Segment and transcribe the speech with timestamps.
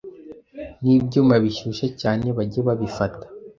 [0.83, 3.25] n’ibyuma bishyushya cyane bajye babifata